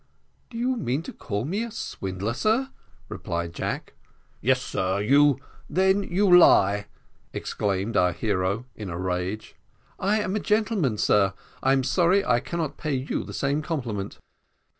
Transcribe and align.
"Do 0.49 0.57
you 0.57 0.77
mean 0.77 1.03
to 1.03 1.13
call 1.13 1.45
me 1.45 1.61
a 1.63 1.69
swindler, 1.69 2.33
sir?" 2.33 2.71
replied 3.07 3.53
Jack. 3.53 3.93
"Yes, 4.41 4.59
sir, 4.59 4.99
you" 4.99 5.37
"Then 5.69 6.01
you 6.01 6.35
lie," 6.35 6.87
exclaimed 7.33 7.95
our 7.95 8.11
hero, 8.11 8.65
in 8.75 8.89
a 8.89 8.97
rage. 8.97 9.53
"I 9.99 10.19
am 10.19 10.35
a 10.35 10.39
gentleman, 10.39 10.97
sir 10.97 11.35
I 11.61 11.73
am 11.73 11.83
sorry 11.83 12.25
I 12.25 12.39
cannot 12.39 12.77
pay 12.77 12.95
you 12.95 13.23
the 13.23 13.31
same 13.31 13.61
compliment." 13.61 14.17